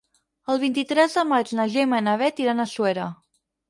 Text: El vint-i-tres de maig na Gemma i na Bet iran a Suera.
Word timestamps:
El 0.53 0.59
vint-i-tres 0.63 1.19
de 1.19 1.25
maig 1.33 1.53
na 1.61 1.69
Gemma 1.77 2.03
i 2.05 2.09
na 2.09 2.19
Bet 2.25 2.45
iran 2.49 2.69
a 2.69 2.71
Suera. 2.77 3.11